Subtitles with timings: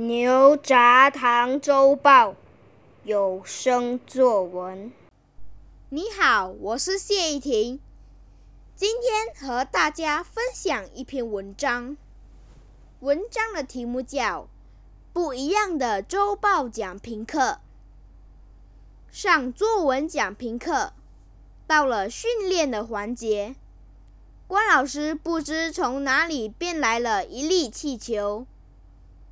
[0.00, 2.34] 牛轧糖周报
[3.04, 4.90] 有声作文。
[5.90, 7.78] 你好，我是谢依婷，
[8.74, 11.98] 今天和大家分享一篇文章。
[13.00, 14.44] 文章的题目叫
[15.12, 17.38] 《不一样的周报讲评课》。
[19.10, 20.94] 上作文讲评课，
[21.66, 23.54] 到了训练的环节，
[24.46, 28.46] 关老师不知从哪里变来了一粒气球。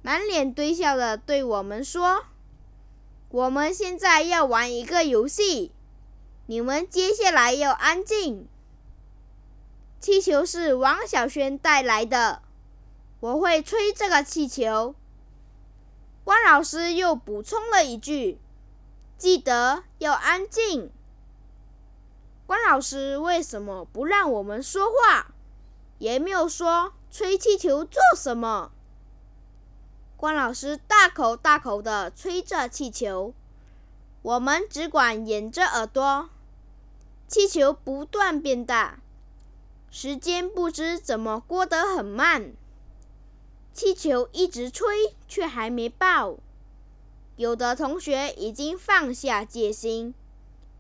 [0.02, 2.24] 满脸堆笑的对我们说
[3.30, 5.72] ：“我们现在要玩一个游戏，
[6.46, 8.46] 你们接下来要安静。”
[10.00, 12.42] 气球是王小轩带来的，
[13.20, 14.94] 我会吹这个气球。
[16.24, 18.38] 关老师又补充了一句
[19.18, 20.90] ：“记得要安静。”
[22.46, 25.34] 关老师为什么不让我们说话？
[25.98, 28.70] 也没有说吹气球做什么。
[30.19, 33.33] 关老师大口大口地吹着气球，
[34.22, 36.28] 我们只管掩着耳朵。
[37.28, 38.98] 气球不断变大，
[39.92, 42.52] 时间不知怎么过得很慢。
[43.72, 46.39] 气球一直吹，却还没爆。
[47.36, 50.12] 有的同学已经放下戒心，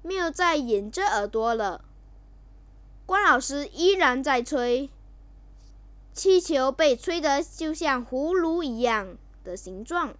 [0.02, 1.84] 没有再掩着耳朵了。
[3.06, 4.90] 关老师依然在吹，
[6.12, 9.16] 气球被吹得就像葫芦一样。
[9.48, 10.14] 的形状。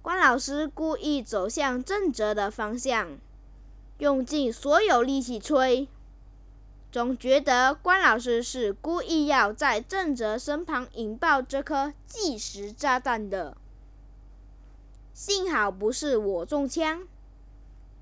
[0.00, 3.18] 关老师故意走向正则的方向，
[3.98, 5.86] 用尽所有力气吹，
[6.90, 13.56] 总觉得关老师是故意要在正则身旁引爆这颗计时炸弹的。
[15.12, 17.06] 幸好不是我中枪，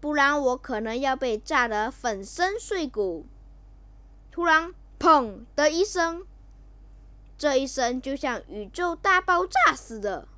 [0.00, 3.26] 不然我可能要被炸得粉身碎骨。
[4.30, 6.24] 突然，砰的一声。
[7.36, 10.28] 这一声就像宇宙大爆炸似的，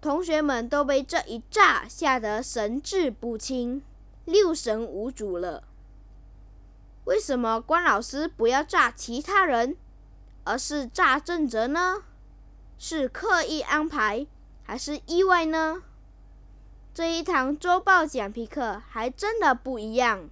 [0.00, 3.82] 同学们都被这一炸吓得神志不清、
[4.24, 5.64] 六神无主了。
[7.04, 9.76] 为什么关老师不要炸其他人，
[10.44, 12.04] 而是炸郑哲呢？
[12.78, 14.26] 是刻意安排
[14.62, 15.82] 还是意外呢？
[16.92, 20.28] 这一堂周报讲评课还真的不一样。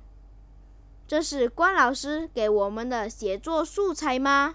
[1.09, 4.55] 这是关老师给我们的写作素材吗？